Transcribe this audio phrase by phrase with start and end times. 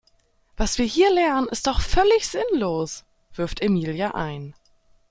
[0.57, 3.05] Was wir hier lernen ist doch völlig sinnlos,
[3.35, 4.55] wirft Emilia ein.